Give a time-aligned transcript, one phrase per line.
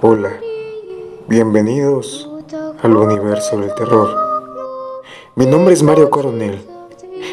[0.00, 0.40] Hola,
[1.28, 2.30] bienvenidos
[2.82, 4.08] al universo del terror.
[5.34, 6.58] Mi nombre es Mario Coronel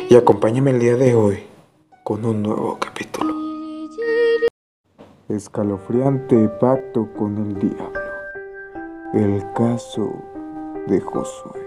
[0.10, 1.44] y acompáñame el día de hoy
[2.04, 3.34] con un nuevo capítulo.
[5.30, 8.02] Escalofriante pacto con el diablo.
[9.14, 10.14] El caso
[10.88, 11.62] de Josué.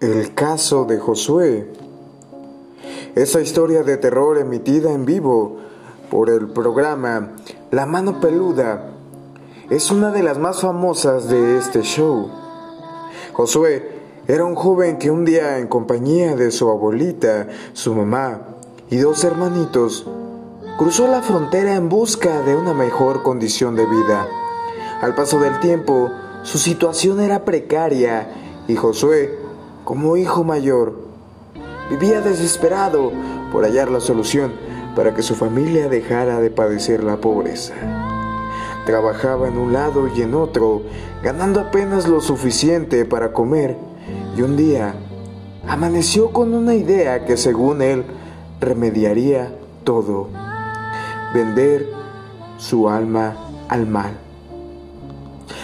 [0.00, 1.91] El caso de Josué.
[3.14, 5.58] Esa historia de terror emitida en vivo
[6.10, 7.32] por el programa
[7.70, 8.86] La Mano Peluda
[9.68, 12.30] es una de las más famosas de este show.
[13.34, 18.46] Josué era un joven que un día en compañía de su abuelita, su mamá
[18.88, 20.06] y dos hermanitos
[20.78, 24.26] cruzó la frontera en busca de una mejor condición de vida.
[25.02, 26.10] Al paso del tiempo,
[26.44, 29.38] su situación era precaria y Josué,
[29.84, 31.11] como hijo mayor,
[31.92, 33.12] vivía desesperado
[33.52, 34.52] por hallar la solución
[34.96, 37.74] para que su familia dejara de padecer la pobreza.
[38.86, 40.82] Trabajaba en un lado y en otro,
[41.22, 43.76] ganando apenas lo suficiente para comer,
[44.36, 44.94] y un día
[45.68, 48.04] amaneció con una idea que según él
[48.58, 50.30] remediaría todo,
[51.34, 51.90] vender
[52.56, 53.36] su alma
[53.68, 54.18] al mal.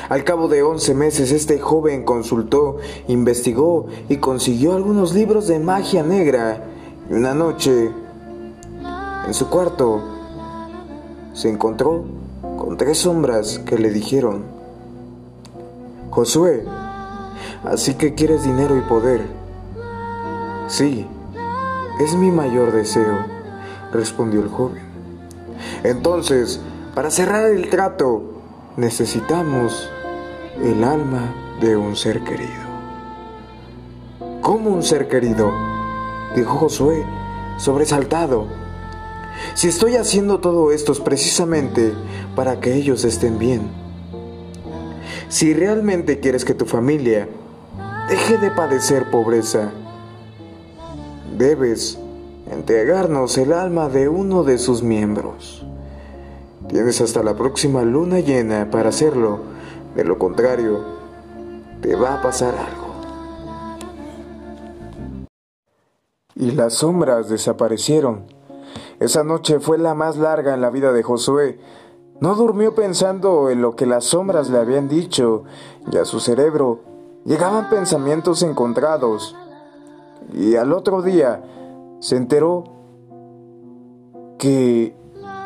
[0.08, 2.78] Al cabo de 11 meses este joven consultó,
[3.08, 6.64] investigó y consiguió algunos libros de magia negra.
[7.10, 7.90] Una noche,
[9.26, 10.02] en su cuarto,
[11.34, 12.04] se encontró
[12.56, 14.44] con tres sombras que le dijeron,
[16.10, 16.64] Josué,
[17.64, 19.26] así que quieres dinero y poder.
[20.68, 21.06] Sí,
[22.00, 23.26] es mi mayor deseo,
[23.92, 24.82] respondió el joven.
[25.82, 26.60] Entonces,
[26.94, 28.22] para cerrar el trato,
[28.76, 29.90] necesitamos
[30.62, 32.68] el alma de un ser querido.
[34.40, 35.52] ¿Cómo un ser querido?
[36.34, 37.04] dijo Josué,
[37.58, 38.46] sobresaltado.
[39.54, 41.94] Si estoy haciendo todo esto es precisamente
[42.34, 43.70] para que ellos estén bien.
[45.28, 47.28] Si realmente quieres que tu familia
[48.08, 49.70] deje de padecer pobreza,
[51.36, 51.98] debes
[52.50, 55.64] entregarnos el alma de uno de sus miembros.
[56.68, 59.40] Tienes hasta la próxima luna llena para hacerlo,
[59.98, 60.78] de lo contrario,
[61.80, 62.86] te va a pasar algo.
[66.36, 68.26] Y las sombras desaparecieron.
[69.00, 71.58] Esa noche fue la más larga en la vida de Josué.
[72.20, 75.42] No durmió pensando en lo que las sombras le habían dicho,
[75.90, 76.78] y a su cerebro
[77.24, 79.34] llegaban pensamientos encontrados.
[80.32, 81.42] Y al otro día
[81.98, 82.62] se enteró
[84.38, 84.94] que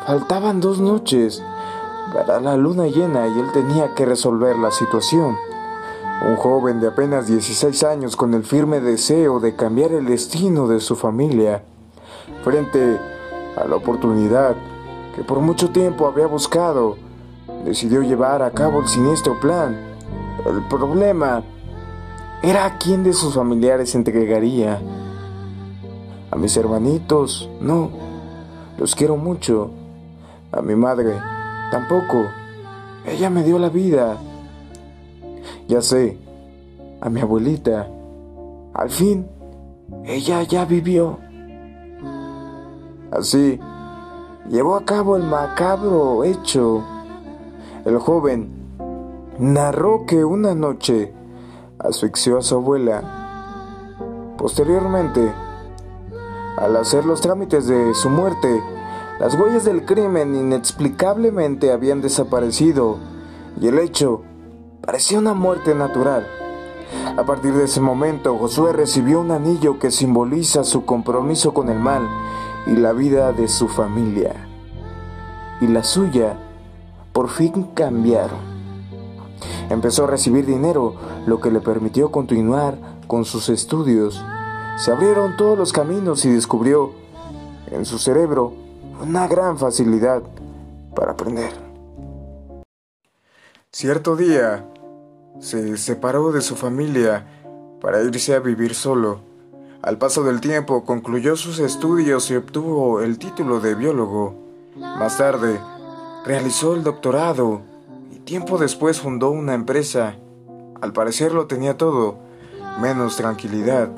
[0.05, 1.41] faltaban dos noches
[2.13, 5.35] para la luna llena y él tenía que resolver la situación.
[6.27, 10.79] Un joven de apenas 16 años con el firme deseo de cambiar el destino de
[10.79, 11.63] su familia,
[12.43, 12.99] frente
[13.57, 14.55] a la oportunidad
[15.15, 16.97] que por mucho tiempo había buscado,
[17.65, 19.75] decidió llevar a cabo el siniestro plan.
[20.45, 21.43] El problema
[22.43, 24.81] era a quién de sus familiares entregaría.
[26.29, 27.89] A mis hermanitos, no,
[28.77, 29.71] los quiero mucho.
[30.51, 31.15] A mi madre,
[31.73, 32.27] tampoco.
[33.03, 34.17] Ella me dio la vida.
[35.67, 36.19] Ya sé,
[37.01, 37.87] a mi abuelita.
[38.75, 39.27] Al fin,
[40.05, 41.17] ella ya vivió.
[43.11, 43.59] Así,
[44.49, 46.83] llevó a cabo el macabro hecho.
[47.85, 48.51] El joven
[49.39, 51.11] narró que una noche
[51.79, 53.01] asfixió a su abuela.
[54.37, 55.33] Posteriormente,
[56.55, 58.61] al hacer los trámites de su muerte,
[59.19, 62.97] las huellas del crimen inexplicablemente habían desaparecido
[63.61, 64.23] y el hecho
[64.81, 66.27] parecía una muerte natural.
[67.15, 71.77] A partir de ese momento, Josué recibió un anillo que simboliza su compromiso con el
[71.77, 72.07] mal
[72.65, 74.47] y la vida de su familia.
[75.61, 76.37] Y la suya,
[77.11, 78.39] por fin cambiaron.
[79.69, 80.95] Empezó a recibir dinero,
[81.27, 84.23] lo que le permitió continuar con sus estudios.
[84.77, 86.91] Se abrieron todos los caminos y descubrió
[87.71, 88.62] en su cerebro
[89.01, 90.23] una gran facilidad
[90.95, 91.51] para aprender.
[93.71, 94.65] Cierto día,
[95.39, 97.25] se separó de su familia
[97.81, 99.21] para irse a vivir solo.
[99.81, 104.35] Al paso del tiempo concluyó sus estudios y obtuvo el título de biólogo.
[104.77, 105.59] Más tarde,
[106.25, 107.61] realizó el doctorado
[108.11, 110.15] y tiempo después fundó una empresa.
[110.81, 112.19] Al parecer lo tenía todo,
[112.79, 113.89] menos tranquilidad.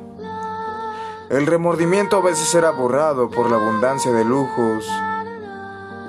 [1.29, 4.85] El remordimiento a veces era borrado por la abundancia de lujos.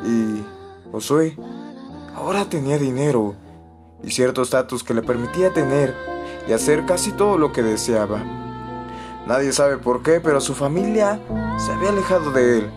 [0.04, 0.44] Y
[0.92, 1.36] Josué
[2.14, 3.34] ahora tenía dinero
[4.02, 5.94] y cierto estatus que le permitía tener
[6.46, 8.22] y hacer casi todo lo que deseaba.
[9.26, 11.18] Nadie sabe por qué, pero su familia
[11.58, 12.70] se había alejado de él.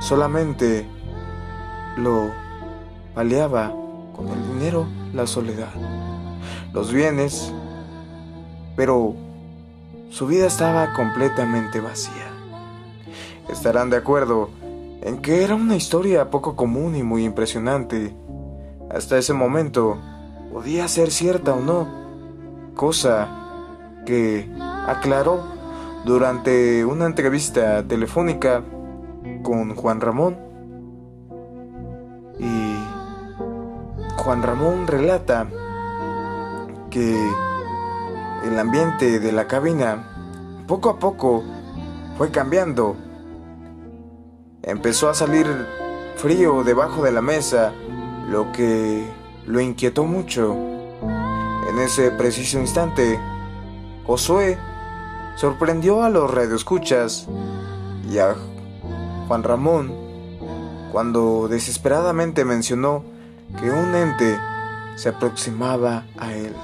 [0.00, 0.86] solamente
[1.96, 2.30] lo
[3.14, 3.74] paliaba
[4.14, 5.72] con el dinero la soledad,
[6.72, 7.52] los bienes,
[8.76, 9.14] pero
[10.10, 12.26] su vida estaba completamente vacía.
[13.48, 14.50] Estarán de acuerdo
[15.02, 18.14] en que era una historia poco común y muy impresionante.
[18.90, 19.98] Hasta ese momento
[20.52, 21.88] podía ser cierta o no,
[22.74, 23.28] cosa
[24.04, 24.50] que
[24.86, 25.44] aclaró
[26.04, 28.64] durante una entrevista telefónica
[29.42, 30.36] con Juan Ramón.
[32.38, 32.74] Y
[34.16, 35.46] Juan Ramón relata
[36.90, 37.16] que
[38.44, 41.42] el ambiente de la cabina poco a poco
[42.16, 42.96] fue cambiando.
[44.62, 45.46] Empezó a salir
[46.16, 47.72] frío debajo de la mesa,
[48.28, 49.04] lo que
[49.46, 50.54] lo inquietó mucho.
[51.68, 53.18] En ese preciso instante,
[54.06, 54.58] Josué
[55.36, 57.26] sorprendió a los radioescuchas
[58.10, 58.34] y a
[59.28, 59.92] Juan Ramón
[60.92, 63.04] cuando desesperadamente mencionó
[63.58, 64.36] que un ente
[64.96, 66.54] se aproximaba a él.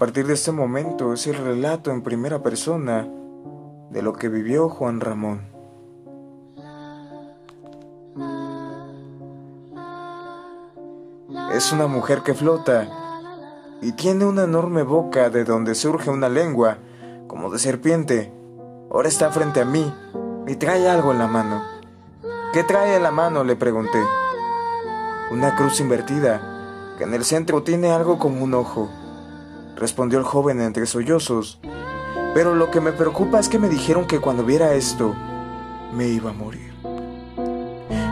[0.00, 3.06] Partir de este momento es el relato en primera persona
[3.90, 5.42] de lo que vivió Juan Ramón.
[11.52, 12.88] Es una mujer que flota
[13.82, 16.78] y tiene una enorme boca de donde surge una lengua,
[17.26, 18.32] como de serpiente.
[18.90, 19.92] Ahora está frente a mí
[20.46, 21.62] y trae algo en la mano.
[22.54, 23.44] ¿Qué trae en la mano?
[23.44, 24.02] le pregunté.
[25.30, 28.88] Una cruz invertida, que en el centro tiene algo como un ojo
[29.80, 31.58] respondió el joven entre sollozos.
[32.34, 35.16] Pero lo que me preocupa es que me dijeron que cuando viera esto,
[35.92, 36.70] me iba a morir.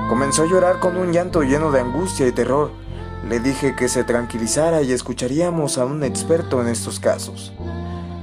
[0.08, 2.70] Comenzó a llorar con un llanto lleno de angustia y terror.
[3.28, 7.52] Le dije que se tranquilizara y escucharíamos a un experto en estos casos.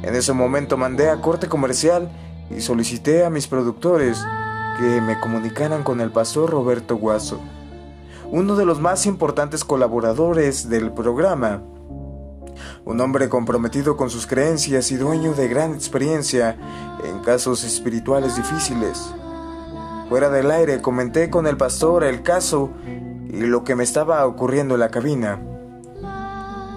[0.02, 2.10] En ese momento mandé a corte comercial
[2.50, 4.26] y solicité a mis productores
[4.80, 7.40] que me comunicaran con el pastor Roberto Guaso,
[8.32, 11.62] uno de los más importantes colaboradores del programa
[12.86, 16.58] un hombre comprometido con sus creencias y dueño de gran experiencia
[17.04, 19.14] en casos espirituales difíciles.
[20.10, 22.72] Fuera del aire comenté con el pastor el caso
[23.28, 25.40] y lo que me estaba ocurriendo en la cabina.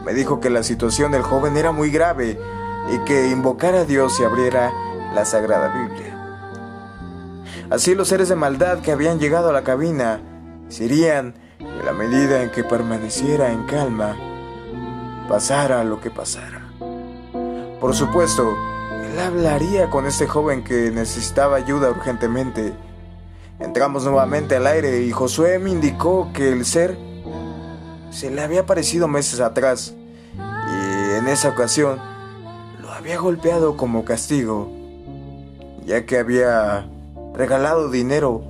[0.05, 2.39] Me dijo que la situación del joven era muy grave
[2.93, 4.73] y que invocara a Dios y abriera
[5.15, 6.15] la Sagrada Biblia.
[7.71, 10.21] Así los seres de maldad que habían llegado a la cabina
[10.69, 14.17] se irían en la medida en que permaneciera en calma
[15.29, 16.63] pasara lo que pasara.
[17.81, 18.57] Por supuesto,
[19.05, 22.73] él hablaría con este joven que necesitaba ayuda urgentemente.
[23.61, 26.99] Entramos nuevamente al aire y Josué me indicó que el ser
[28.11, 29.95] se le había aparecido meses atrás
[30.35, 32.01] y en esa ocasión
[32.81, 34.71] lo había golpeado como castigo,
[35.85, 36.89] ya que había
[37.35, 38.43] regalado dinero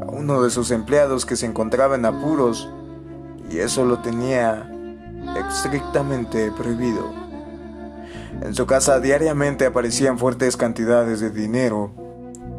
[0.00, 2.68] a uno de sus empleados que se encontraba en apuros
[3.50, 4.71] y eso lo tenía
[5.48, 7.10] estrictamente prohibido.
[8.42, 11.92] En su casa diariamente aparecían fuertes cantidades de dinero,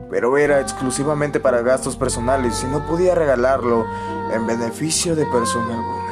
[0.10, 3.86] pero era exclusivamente para gastos personales y no podía regalarlo
[4.34, 6.04] en beneficio de persona alguna.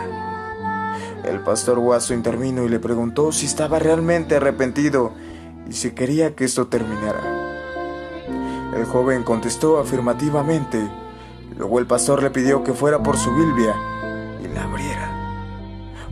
[1.23, 5.13] El pastor Guaso intervino y le preguntó si estaba realmente arrepentido
[5.69, 7.21] y si quería que esto terminara.
[8.75, 10.89] El joven contestó afirmativamente.
[11.57, 13.75] Luego el pastor le pidió que fuera por su Biblia
[14.43, 15.20] y la abriera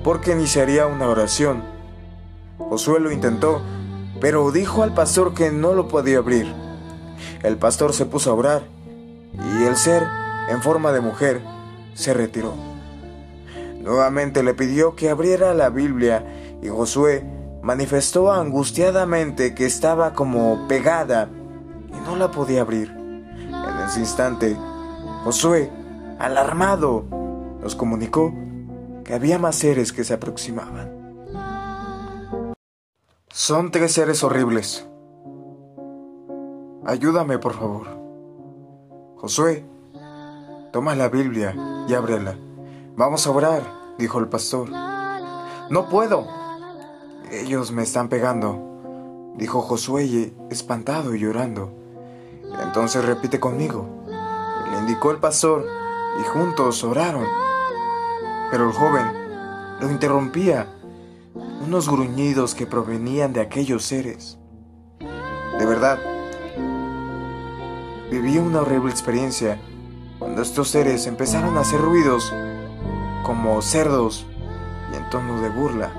[0.04, 1.64] porque iniciaría una oración.
[2.58, 3.62] Josué lo intentó,
[4.22, 6.54] pero dijo al pastor que no lo podía abrir.
[7.44, 8.64] El pastor se puso a orar
[9.34, 10.04] y el ser,
[10.50, 11.42] en forma de mujer,
[11.94, 12.54] se retiró.
[13.82, 16.26] Nuevamente le pidió que abriera la Biblia
[16.62, 17.26] y Josué
[17.62, 21.30] manifestó angustiadamente que estaba como pegada
[21.88, 22.90] y no la podía abrir.
[22.90, 24.56] En ese instante,
[25.24, 25.72] Josué,
[26.20, 27.06] alarmado,
[27.62, 28.34] nos comunicó
[29.14, 31.00] había más seres que se aproximaban.
[33.30, 34.86] Son tres seres horribles.
[36.86, 37.88] Ayúdame, por favor.
[39.18, 39.66] Josué,
[40.72, 41.56] toma la Biblia
[41.88, 42.36] y ábrela.
[42.96, 43.64] Vamos a orar,
[43.98, 44.70] dijo el pastor.
[45.70, 46.28] No puedo.
[47.32, 51.72] Ellos me están pegando, dijo Josué espantado y llorando.
[52.62, 53.88] Entonces repite conmigo.
[54.72, 55.66] Le indicó el pastor
[56.20, 57.49] y juntos oraron.
[58.52, 59.06] Pero el joven
[59.80, 60.68] lo interrumpía,
[61.66, 64.38] unos gruñidos que provenían de aquellos seres.
[65.58, 66.00] De verdad,
[68.10, 69.60] viví una horrible experiencia
[70.18, 72.34] cuando estos seres empezaron a hacer ruidos
[73.24, 74.26] como cerdos
[74.92, 75.92] y en tono de burla.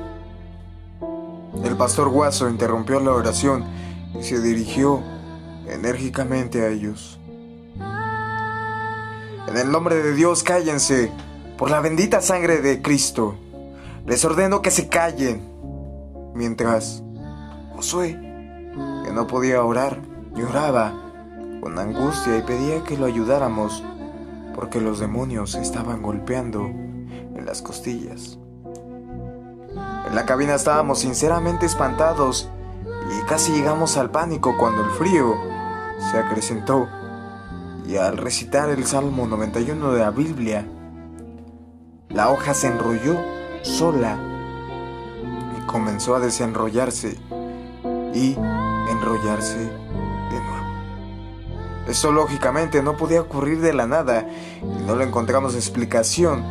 [1.64, 3.64] El pastor Guaso interrumpió la oración
[4.18, 5.02] y se dirigió
[5.66, 7.18] enérgicamente a ellos.
[9.48, 11.12] En el nombre de Dios, cállense.
[11.60, 13.34] Por la bendita sangre de Cristo.
[14.06, 15.42] Les ordeno que se callen.
[16.34, 17.02] Mientras
[17.76, 18.12] Josué,
[19.04, 20.00] que no podía orar,
[20.34, 20.94] lloraba
[21.60, 23.84] con angustia y pedía que lo ayudáramos
[24.54, 28.38] porque los demonios estaban golpeando en las costillas.
[30.06, 32.48] En la cabina estábamos sinceramente espantados
[32.86, 35.34] y casi llegamos al pánico cuando el frío
[36.10, 36.88] se acrecentó
[37.86, 40.66] y al recitar el Salmo 91 de la Biblia,
[42.10, 43.16] la hoja se enrolló
[43.62, 44.18] sola
[45.58, 47.18] y comenzó a desenrollarse
[48.14, 48.36] y
[48.90, 50.60] enrollarse de nuevo.
[51.88, 54.28] Esto lógicamente no podía ocurrir de la nada
[54.62, 56.44] y no le encontramos explicación.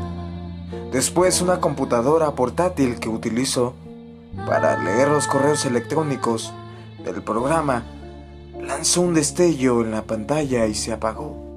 [0.91, 3.73] Después una computadora portátil que utilizo
[4.47, 6.53] para leer los correos electrónicos
[7.03, 7.83] del programa
[8.61, 11.48] lanzó un destello en la pantalla y se apagó.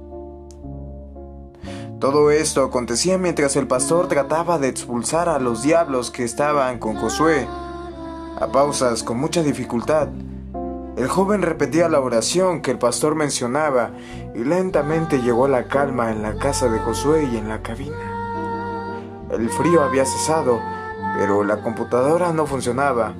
[2.02, 6.96] Todo esto acontecía mientras el pastor trataba de expulsar a los diablos que estaban con
[6.96, 7.46] Josué.
[8.40, 10.08] A pausas, con mucha dificultad,
[10.96, 13.92] el joven repetía la oración que el pastor mencionaba
[14.34, 19.30] y lentamente llegó la calma en la casa de Josué y en la cabina.
[19.30, 20.58] El frío había cesado,
[21.16, 23.14] pero la computadora no funcionaba.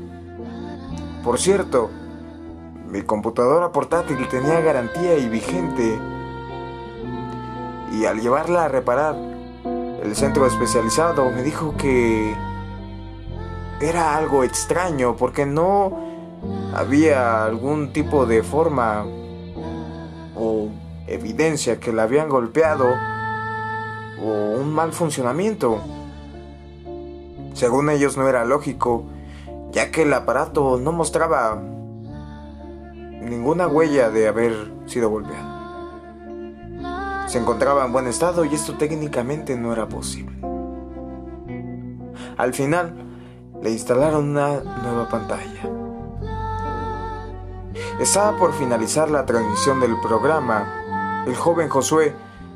[1.23, 1.89] Por cierto,
[2.89, 6.01] mi computadora portátil tenía garantía y vigente
[7.93, 9.15] y al llevarla a reparar,
[10.03, 12.35] el centro especializado me dijo que
[13.81, 15.99] era algo extraño porque no
[16.75, 19.05] había algún tipo de forma
[20.35, 20.69] o
[21.07, 22.87] evidencia que la habían golpeado
[24.21, 25.81] o un mal funcionamiento.
[27.53, 29.05] Según ellos no era lógico,
[29.71, 31.61] ya que el aparato no mostraba
[33.21, 35.52] ninguna huella de haber sido golpeado
[37.27, 40.37] se encontraba en buen estado y esto técnicamente no era posible.
[42.37, 42.95] Al final,
[43.63, 45.71] le instalaron una nueva pantalla.
[48.01, 51.25] Estaba por finalizar la transmisión del programa.
[51.27, 52.15] El joven Josué,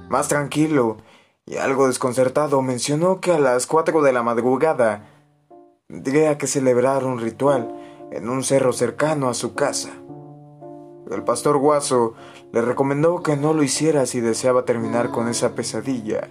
[0.09, 0.97] más tranquilo
[1.47, 5.05] y algo desconcertado, mencionó que a las 4 de la madrugada
[5.87, 7.75] tendría que celebrar un ritual
[8.11, 9.91] en un cerro cercano a su casa.
[11.11, 12.15] El pastor Guaso
[12.53, 16.29] le recomendó que no lo hiciera si deseaba terminar con esa pesadilla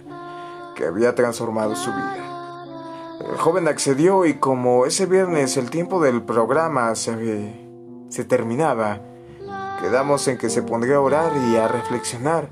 [0.74, 3.16] que había transformado su vida.
[3.20, 7.54] El joven accedió y como ese viernes el tiempo del programa se,
[8.10, 9.00] se terminaba,
[9.80, 12.50] quedamos en que se pondría a orar y a reflexionar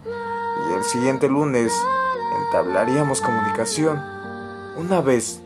[0.70, 1.72] y el siguiente lunes
[2.46, 4.00] entablaríamos comunicación.
[4.76, 5.42] Una vez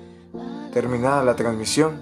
[0.72, 2.00] terminada la transmisión,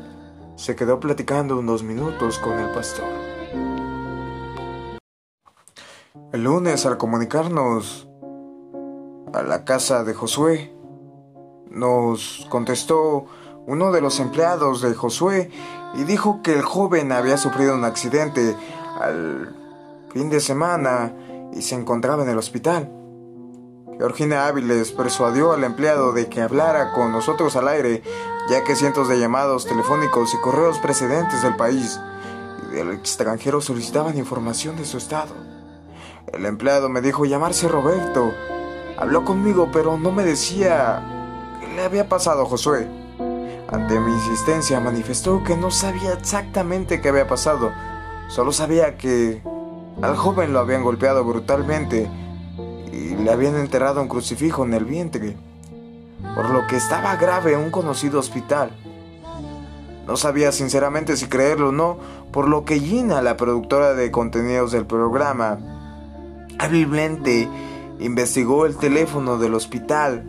[0.56, 3.06] se quedó platicando unos minutos con el pastor.
[6.37, 8.07] El lunes, al comunicarnos
[9.33, 10.71] a la casa de Josué,
[11.71, 13.25] nos contestó
[13.66, 15.50] uno de los empleados de Josué
[15.95, 18.55] y dijo que el joven había sufrido un accidente
[19.00, 19.57] al
[20.12, 21.14] fin de semana
[21.55, 22.93] y se encontraba en el hospital.
[23.97, 28.02] Georgina Áviles persuadió al empleado de que hablara con nosotros al aire,
[28.50, 31.99] ya que cientos de llamados telefónicos y correos precedentes del país
[32.69, 35.56] y del extranjero solicitaban información de su estado.
[36.33, 38.33] El empleado me dijo llamarse Roberto.
[38.99, 41.02] Habló conmigo, pero no me decía
[41.61, 42.88] qué le había pasado a Josué.
[43.68, 47.73] Ante mi insistencia manifestó que no sabía exactamente qué había pasado.
[48.28, 49.42] Solo sabía que
[50.02, 52.11] al joven lo habían golpeado brutalmente
[52.92, 55.37] y le habían enterrado un crucifijo en el vientre,
[56.35, 58.71] por lo que estaba grave en un conocido hospital.
[60.06, 61.99] No sabía sinceramente si creerlo o no,
[62.33, 65.75] por lo que Gina, la productora de contenidos del programa,
[66.59, 67.49] hábilmente
[67.99, 70.25] investigó el teléfono del hospital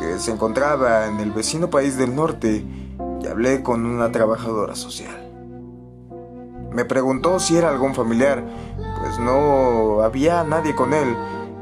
[0.00, 2.64] que se encontraba en el vecino país del norte
[3.22, 5.28] y hablé con una trabajadora social.
[6.72, 8.44] Me preguntó si era algún familiar,
[9.00, 11.16] pues no había nadie con él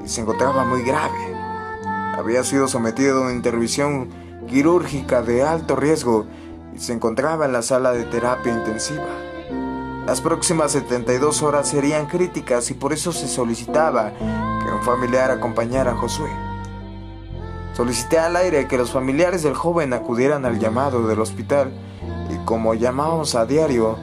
[0.04, 1.34] y se encontraba muy grave.
[2.18, 4.08] Había sido sometido a una intervención
[4.46, 6.26] quirúrgica de alto riesgo
[6.74, 9.06] y se encontraba en la sala de terapia intensiva.
[10.06, 15.90] Las próximas 72 horas serían críticas y por eso se solicitaba que un familiar acompañara
[15.90, 16.30] a Josué.
[17.74, 21.72] Solicité al aire que los familiares del joven acudieran al llamado del hospital
[22.30, 23.98] y como llamamos a diario,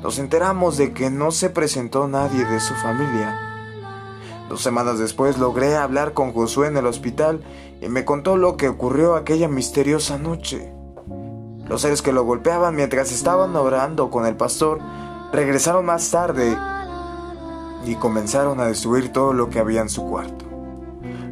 [0.00, 3.36] nos enteramos de que no se presentó nadie de su familia.
[4.48, 7.42] Dos semanas después logré hablar con Josué en el hospital
[7.82, 10.72] y me contó lo que ocurrió aquella misteriosa noche.
[11.66, 14.78] Los seres que lo golpeaban mientras estaban orando con el pastor
[15.32, 16.56] Regresaron más tarde
[17.84, 20.46] y comenzaron a destruir todo lo que había en su cuarto.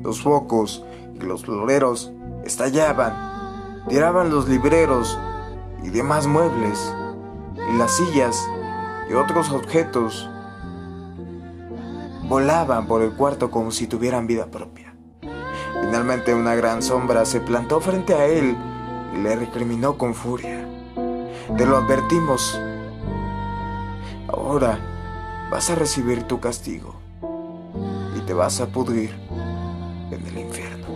[0.02, 0.84] Los focos
[1.14, 2.12] y los floreros
[2.44, 5.18] estallaban, tiraban los libreros
[5.82, 6.94] y demás muebles,
[7.72, 8.36] y las sillas
[9.10, 10.28] y otros objetos
[12.28, 14.94] volaban por el cuarto como si tuvieran vida propia.
[15.80, 18.56] Finalmente una gran sombra se plantó frente a él
[19.14, 20.68] y le recriminó con furia.
[21.56, 22.60] Te lo advertimos.
[24.28, 24.78] Ahora
[25.50, 26.94] vas a recibir tu castigo
[28.16, 29.14] y te vas a pudrir
[30.10, 30.86] en el infierno.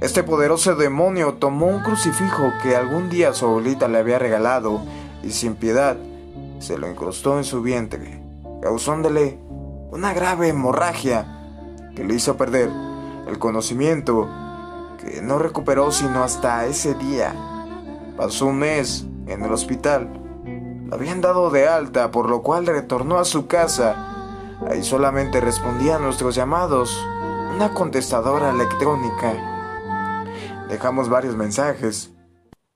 [0.00, 4.80] Este poderoso demonio tomó un crucifijo que algún día su abuelita le había regalado
[5.22, 5.96] y sin piedad
[6.58, 8.20] se lo incrustó en su vientre,
[8.62, 9.38] causándole
[9.90, 11.26] una grave hemorragia
[11.94, 12.70] que le hizo perder
[13.28, 14.28] el conocimiento
[14.98, 17.34] que no recuperó sino hasta ese día.
[18.16, 20.21] Pasó un mes en el hospital.
[20.92, 24.58] Habían dado de alta, por lo cual retornó a su casa.
[24.68, 27.02] Ahí solamente respondía a nuestros llamados
[27.54, 29.32] una contestadora electrónica.
[30.68, 32.10] Dejamos varios mensajes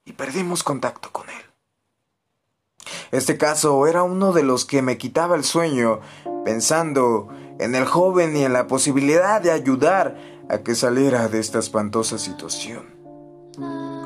[0.07, 2.89] y perdimos contacto con él.
[3.13, 6.01] Este caso era uno de los que me quitaba el sueño,
[6.43, 10.17] pensando en el joven y en la posibilidad de ayudar
[10.49, 12.97] a que saliera de esta espantosa situación.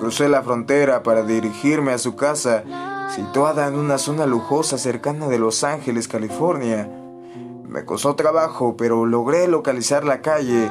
[0.01, 2.65] Crucé la frontera para dirigirme a su casa,
[3.09, 6.89] situada en una zona lujosa cercana de Los Ángeles, California.
[7.69, 10.71] Me costó trabajo, pero logré localizar la calle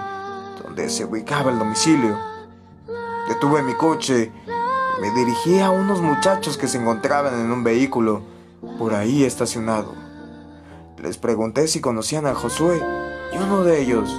[0.63, 2.17] donde se ubicaba el domicilio.
[3.27, 8.21] Detuve mi coche y me dirigí a unos muchachos que se encontraban en un vehículo
[8.77, 9.93] por ahí estacionado.
[10.97, 12.81] Les pregunté si conocían a Josué
[13.33, 14.13] y uno de ellos,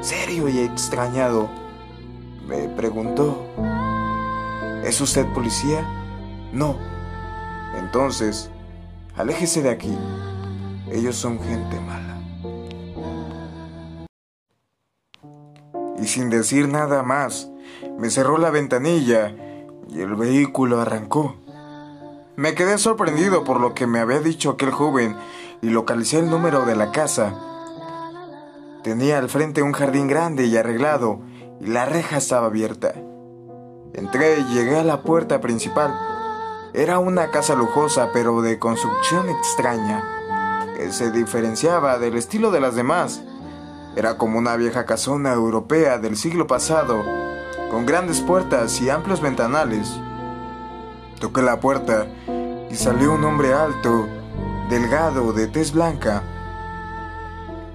[0.00, 1.48] serio y extrañado,
[2.48, 3.40] me preguntó,
[4.84, 5.86] ¿es usted policía?
[6.52, 6.91] No.
[7.74, 8.50] Entonces,
[9.16, 9.96] aléjese de aquí.
[10.90, 12.18] Ellos son gente mala.
[15.98, 17.48] Y sin decir nada más,
[17.98, 19.34] me cerró la ventanilla
[19.88, 21.36] y el vehículo arrancó.
[22.36, 25.16] Me quedé sorprendido por lo que me había dicho aquel joven
[25.60, 27.34] y localicé el número de la casa.
[28.82, 31.20] Tenía al frente un jardín grande y arreglado
[31.60, 32.94] y la reja estaba abierta.
[33.94, 36.11] Entré y llegué a la puerta principal.
[36.74, 40.02] Era una casa lujosa pero de construcción extraña,
[40.74, 43.22] que se diferenciaba del estilo de las demás.
[43.94, 47.04] Era como una vieja casona europea del siglo pasado,
[47.70, 50.00] con grandes puertas y amplios ventanales.
[51.20, 52.06] Toqué la puerta
[52.70, 54.08] y salió un hombre alto
[54.70, 56.22] delgado, de tez blanca.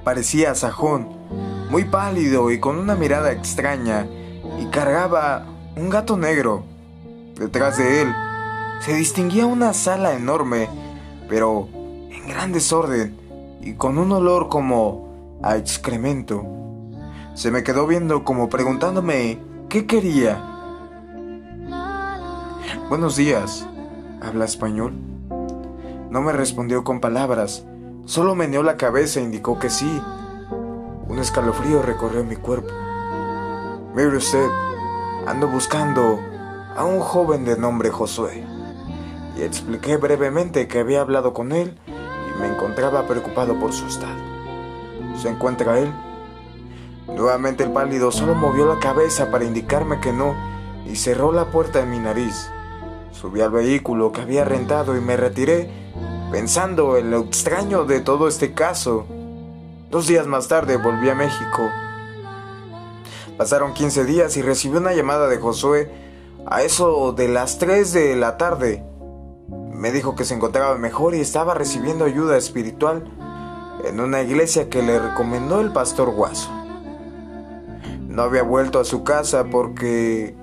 [0.03, 1.07] Parecía sajón,
[1.69, 4.07] muy pálido y con una mirada extraña,
[4.57, 6.63] y cargaba un gato negro.
[7.35, 8.26] Detrás de él
[8.79, 10.69] se distinguía una sala enorme,
[11.27, 13.17] pero en gran desorden
[13.61, 16.45] y con un olor como a excremento.
[17.33, 20.43] Se me quedó viendo como preguntándome qué quería.
[22.89, 23.67] Buenos días,
[24.21, 24.93] ¿habla español?
[26.09, 27.65] No me respondió con palabras,
[28.05, 30.01] solo meneó la cabeza e indicó que sí.
[31.09, 32.73] Un escalofrío recorrió mi cuerpo.
[33.93, 34.47] Mire usted,
[35.25, 36.19] ando buscando
[36.75, 38.56] a un joven de nombre Josué.
[39.37, 44.17] Y expliqué brevemente que había hablado con él y me encontraba preocupado por su estado.
[45.21, 45.93] ¿Se encuentra él?
[47.07, 50.35] Nuevamente el pálido solo movió la cabeza para indicarme que no
[50.85, 52.49] y cerró la puerta en mi nariz.
[53.11, 55.69] Subí al vehículo que había rentado y me retiré
[56.31, 59.05] pensando en lo extraño de todo este caso.
[59.89, 61.69] Dos días más tarde volví a México.
[63.37, 65.91] Pasaron 15 días y recibí una llamada de Josué
[66.45, 68.83] a eso de las 3 de la tarde.
[69.77, 73.05] Me dijo que se encontraba mejor y estaba recibiendo ayuda espiritual
[73.85, 76.49] en una iglesia que le recomendó el pastor Guaso.
[78.07, 80.35] No había vuelto a su casa porque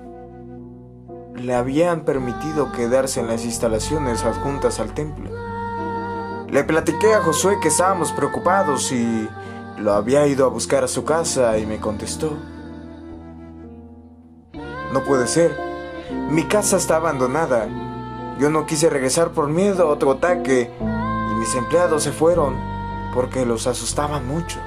[1.35, 5.29] le habían permitido quedarse en las instalaciones adjuntas al templo.
[6.49, 9.27] Le platiqué a Josué que estábamos preocupados y
[9.77, 12.31] lo había ido a buscar a su casa y me contestó.
[14.93, 15.59] No puede ser.
[16.29, 17.67] Mi casa está abandonada.
[18.39, 22.55] Yo no quise regresar por miedo a otro ataque y mis empleados se fueron
[23.13, 24.59] porque los asustaban mucho.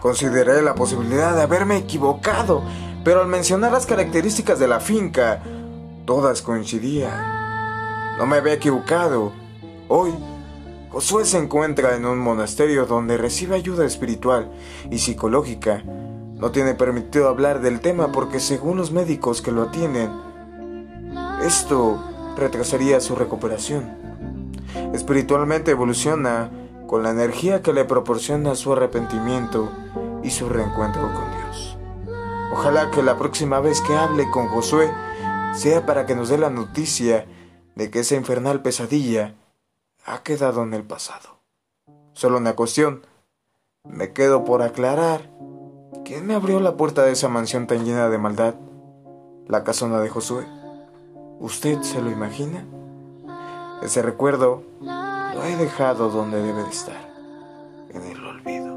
[0.00, 2.62] Consideré la posibilidad de haberme equivocado,
[3.04, 5.42] pero al mencionar las características de la finca,
[6.04, 8.18] todas coincidían.
[8.18, 9.32] No me había equivocado
[9.86, 10.14] Hoy,
[10.90, 14.50] Josué se encuentra en un monasterio donde recibe ayuda espiritual
[14.90, 15.82] y psicológica.
[15.84, 20.10] No tiene permitido hablar del tema porque según los médicos que lo atienden,
[21.44, 22.02] esto
[22.36, 23.96] retrasaría su recuperación.
[24.94, 26.50] Espiritualmente evoluciona
[26.86, 29.70] con la energía que le proporciona su arrepentimiento
[30.22, 31.76] y su reencuentro con Dios.
[32.52, 34.90] Ojalá que la próxima vez que hable con Josué
[35.54, 37.26] sea para que nos dé la noticia
[37.74, 39.34] de que esa infernal pesadilla
[40.06, 41.40] ha quedado en el pasado.
[42.14, 43.04] Solo una cuestión.
[43.84, 45.30] Me quedo por aclarar.
[46.04, 48.54] ¿Quién me abrió la puerta de esa mansión tan llena de maldad?
[49.46, 50.46] ¿La casona de Josué?
[51.40, 52.64] ¿Usted se lo imagina?
[53.82, 57.12] Ese recuerdo lo he dejado donde debe de estar,
[57.90, 58.74] en el olvido.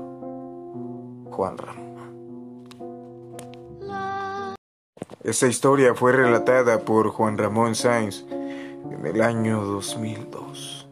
[1.32, 1.88] Juan Ramón.
[5.24, 10.90] Esta historia fue relatada por Juan Ramón Sainz en el año 2002.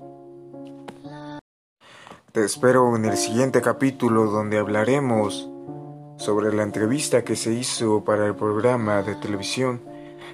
[2.32, 5.50] Te espero en el siguiente capítulo donde hablaremos
[6.18, 9.82] sobre la entrevista que se hizo para el programa de televisión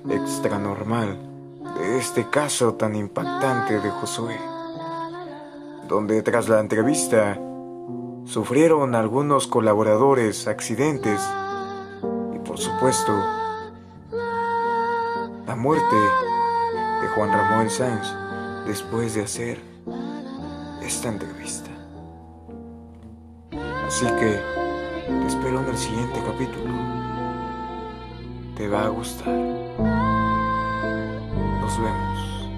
[0.09, 1.17] Extra Normal
[1.77, 4.37] de este caso tan impactante de Josué,
[5.87, 7.39] donde tras la entrevista
[8.25, 11.21] sufrieron algunos colaboradores accidentes
[12.35, 13.13] y por supuesto
[15.45, 15.95] la muerte
[17.01, 18.07] de Juan Ramón Sáenz
[18.65, 19.61] después de hacer
[20.81, 21.69] esta entrevista.
[23.85, 24.39] Así que
[25.05, 26.73] te espero en el siguiente capítulo.
[28.55, 29.60] Te va a gustar.
[31.61, 32.49] Nos vemos.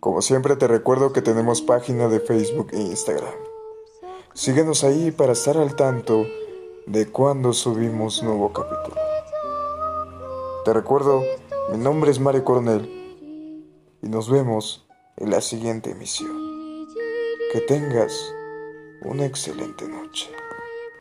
[0.00, 3.34] Como siempre te recuerdo que tenemos página de Facebook e Instagram.
[4.34, 6.26] Síguenos ahí para estar al tanto
[6.86, 9.00] de cuando subimos nuevo capítulo.
[10.64, 11.22] Te recuerdo,
[11.72, 12.92] mi nombre es Mario Coronel
[14.02, 16.86] y nos vemos en la siguiente emisión.
[17.52, 18.12] Que tengas
[19.02, 20.30] una excelente noche.